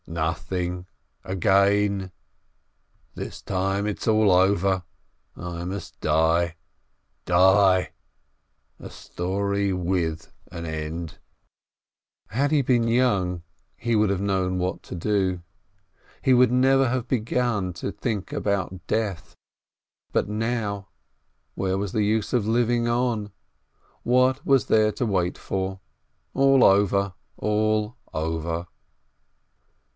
[0.07, 0.87] "Nothing—
[1.23, 2.11] again!
[3.13, 4.83] This time it's all over.
[5.37, 6.57] I must die—
[7.25, 7.93] die—
[8.79, 11.19] a story with an end."
[12.31, 13.43] EEB SHLOIMEH 347 Had he been young,
[13.77, 15.43] he would have known what to do.
[16.23, 19.35] He would never have begun to think about death,
[20.11, 20.89] but now—
[21.55, 23.31] where was the use of living on?
[24.01, 25.79] What was there to wait for?
[26.33, 28.67] All over!— all over